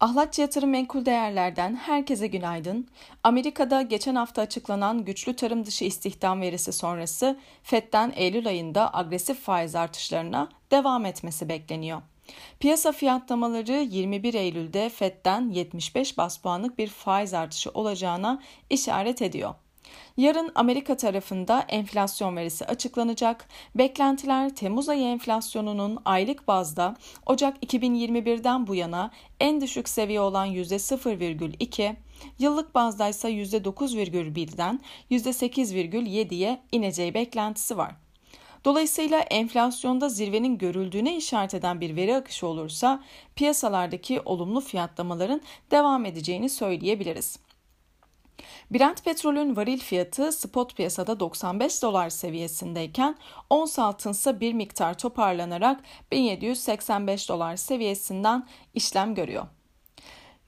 Ahlatçı 0.00 0.40
Yatırım 0.40 0.70
Menkul 0.70 1.04
Değerler'den 1.04 1.76
herkese 1.76 2.26
günaydın. 2.26 2.88
Amerika'da 3.24 3.82
geçen 3.82 4.14
hafta 4.14 4.42
açıklanan 4.42 5.04
güçlü 5.04 5.36
tarım 5.36 5.66
dışı 5.66 5.84
istihdam 5.84 6.40
verisi 6.40 6.72
sonrası 6.72 7.38
FED'den 7.62 8.12
Eylül 8.16 8.48
ayında 8.48 8.94
agresif 8.94 9.40
faiz 9.40 9.74
artışlarına 9.74 10.48
devam 10.70 11.06
etmesi 11.06 11.48
bekleniyor. 11.48 12.02
Piyasa 12.60 12.92
fiyatlamaları 12.92 13.72
21 13.72 14.34
Eylül'de 14.34 14.88
FED'den 14.88 15.50
75 15.50 16.18
bas 16.18 16.38
puanlık 16.38 16.78
bir 16.78 16.88
faiz 16.88 17.34
artışı 17.34 17.70
olacağına 17.70 18.42
işaret 18.70 19.22
ediyor. 19.22 19.54
Yarın 20.16 20.52
Amerika 20.54 20.96
tarafında 20.96 21.64
enflasyon 21.68 22.36
verisi 22.36 22.64
açıklanacak. 22.64 23.48
Beklentiler 23.74 24.54
Temmuz 24.54 24.88
ayı 24.88 25.02
enflasyonunun 25.02 25.98
aylık 26.04 26.48
bazda 26.48 26.96
Ocak 27.26 27.64
2021'den 27.64 28.66
bu 28.66 28.74
yana 28.74 29.10
en 29.40 29.60
düşük 29.60 29.88
seviye 29.88 30.20
olan 30.20 30.48
%0,2, 30.48 31.94
yıllık 32.38 32.74
bazda 32.74 33.08
ise 33.08 33.28
%9,1'den 33.28 34.80
%8,7'ye 35.10 36.60
ineceği 36.72 37.14
beklentisi 37.14 37.76
var. 37.76 37.94
Dolayısıyla 38.64 39.20
enflasyonda 39.20 40.08
zirvenin 40.08 40.58
görüldüğüne 40.58 41.16
işaret 41.16 41.54
eden 41.54 41.80
bir 41.80 41.96
veri 41.96 42.16
akışı 42.16 42.46
olursa 42.46 43.02
piyasalardaki 43.36 44.20
olumlu 44.20 44.60
fiyatlamaların 44.60 45.40
devam 45.70 46.04
edeceğini 46.04 46.48
söyleyebiliriz. 46.48 47.47
Brent 48.70 49.04
petrolün 49.04 49.56
varil 49.56 49.78
fiyatı 49.78 50.32
spot 50.32 50.76
piyasada 50.76 51.20
95 51.20 51.82
dolar 51.82 52.10
seviyesindeyken 52.10 53.16
ons 53.50 53.78
altın 53.78 54.10
ise 54.10 54.40
bir 54.40 54.52
miktar 54.52 54.98
toparlanarak 54.98 55.80
1785 56.12 57.28
dolar 57.28 57.56
seviyesinden 57.56 58.46
işlem 58.74 59.14
görüyor. 59.14 59.46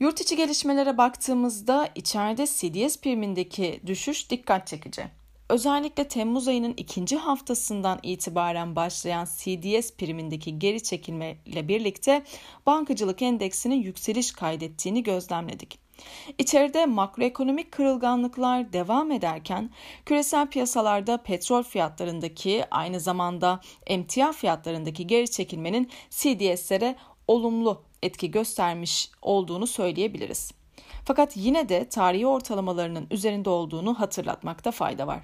Yurt 0.00 0.20
içi 0.20 0.36
gelişmelere 0.36 0.98
baktığımızda 0.98 1.88
içeride 1.94 2.46
CDS 2.46 3.00
primindeki 3.00 3.80
düşüş 3.86 4.30
dikkat 4.30 4.66
çekici. 4.66 5.04
Özellikle 5.48 6.08
Temmuz 6.08 6.48
ayının 6.48 6.74
ikinci 6.76 7.16
haftasından 7.16 7.98
itibaren 8.02 8.76
başlayan 8.76 9.24
CDS 9.24 9.92
primindeki 9.92 10.58
geri 10.58 10.82
çekilme 10.82 11.36
ile 11.46 11.68
birlikte 11.68 12.22
bankacılık 12.66 13.22
endeksinin 13.22 13.82
yükseliş 13.82 14.32
kaydettiğini 14.32 15.02
gözlemledik. 15.02 15.78
İçeride 16.38 16.86
makroekonomik 16.86 17.72
kırılganlıklar 17.72 18.72
devam 18.72 19.10
ederken 19.12 19.70
küresel 20.06 20.46
piyasalarda 20.46 21.16
petrol 21.16 21.62
fiyatlarındaki 21.62 22.64
aynı 22.70 23.00
zamanda 23.00 23.60
emtia 23.86 24.32
fiyatlarındaki 24.32 25.06
geri 25.06 25.30
çekilmenin 25.30 25.90
CDS'lere 26.10 26.96
olumlu 27.28 27.82
etki 28.02 28.30
göstermiş 28.30 29.10
olduğunu 29.22 29.66
söyleyebiliriz. 29.66 30.52
Fakat 31.04 31.36
yine 31.36 31.68
de 31.68 31.88
tarihi 31.88 32.26
ortalamalarının 32.26 33.06
üzerinde 33.10 33.50
olduğunu 33.50 34.00
hatırlatmakta 34.00 34.70
fayda 34.70 35.06
var. 35.06 35.20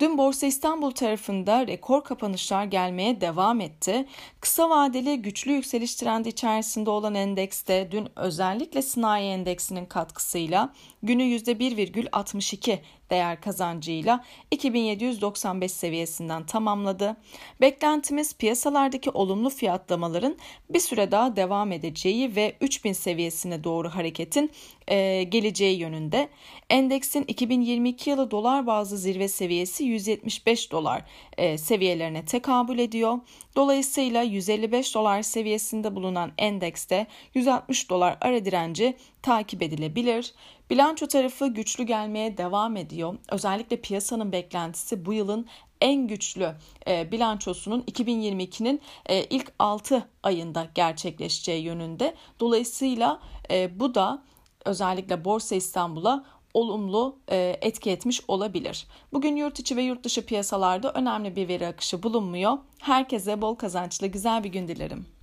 Dün 0.00 0.18
Borsa 0.18 0.46
İstanbul 0.46 0.90
tarafında 0.90 1.66
rekor 1.66 2.04
kapanışlar 2.04 2.64
gelmeye 2.64 3.20
devam 3.20 3.60
etti. 3.60 4.06
Kısa 4.40 4.70
vadeli 4.70 5.22
güçlü 5.22 5.52
yükseliş 5.52 5.94
trendi 5.94 6.28
içerisinde 6.28 6.90
olan 6.90 7.14
endekste 7.14 7.88
dün 7.90 8.08
özellikle 8.16 8.82
sanayi 8.82 9.30
endeksinin 9.30 9.86
katkısıyla 9.86 10.72
günü 11.02 11.22
%1,62 11.22 12.78
değer 13.10 13.40
kazancıyla 13.40 14.24
2795 14.50 15.72
seviyesinden 15.72 16.46
tamamladı. 16.46 17.16
Beklentimiz 17.60 18.36
piyasalardaki 18.36 19.10
olumlu 19.10 19.50
fiyatlamaların 19.50 20.36
bir 20.70 20.80
süre 20.80 21.10
daha 21.10 21.36
devam 21.36 21.72
edeceği 21.72 22.36
ve 22.36 22.56
3000 22.60 22.92
seviyesine 22.92 23.64
doğru 23.64 23.88
hareketin 23.88 24.50
e, 24.88 25.22
geleceği 25.22 25.78
yönünde. 25.78 26.28
Endeksin 26.70 27.24
2022 27.28 28.10
yılı 28.10 28.30
dolar 28.30 28.66
bazlı 28.66 28.98
zirve 28.98 29.28
seviyesi 29.28 29.84
175 29.84 30.72
dolar 30.72 31.04
e, 31.36 31.58
seviyelerine 31.58 32.24
tekabül 32.24 32.78
ediyor. 32.78 33.18
Dolayısıyla 33.56 34.22
155 34.22 34.94
dolar 34.94 35.22
seviyesinde 35.22 35.96
bulunan 35.96 36.32
endekste 36.38 37.06
160 37.34 37.90
dolar 37.90 38.18
ara 38.20 38.44
direnci 38.44 38.96
takip 39.26 39.62
edilebilir. 39.62 40.34
Bilanço 40.70 41.06
tarafı 41.06 41.46
güçlü 41.46 41.84
gelmeye 41.84 42.38
devam 42.38 42.76
ediyor. 42.76 43.14
Özellikle 43.30 43.80
piyasanın 43.80 44.32
beklentisi 44.32 45.06
bu 45.06 45.12
yılın 45.12 45.46
en 45.80 46.06
güçlü 46.08 46.54
e, 46.88 47.12
bilançosunun 47.12 47.80
2022'nin 47.82 48.80
e, 49.06 49.24
ilk 49.24 49.52
6 49.58 50.08
ayında 50.22 50.66
gerçekleşeceği 50.74 51.64
yönünde. 51.64 52.14
Dolayısıyla 52.40 53.20
e, 53.50 53.80
bu 53.80 53.94
da 53.94 54.22
özellikle 54.64 55.24
Borsa 55.24 55.54
İstanbul'a 55.54 56.24
olumlu 56.54 57.16
etki 57.62 57.90
etmiş 57.90 58.20
olabilir. 58.28 58.86
Bugün 59.12 59.36
yurt 59.36 59.60
içi 59.60 59.76
ve 59.76 59.82
yurt 59.82 60.04
dışı 60.04 60.26
piyasalarda 60.26 60.92
önemli 60.92 61.36
bir 61.36 61.48
veri 61.48 61.66
akışı 61.66 62.02
bulunmuyor. 62.02 62.58
Herkese 62.78 63.42
bol 63.42 63.54
kazançlı 63.54 64.06
güzel 64.06 64.44
bir 64.44 64.48
gün 64.48 64.68
dilerim. 64.68 65.15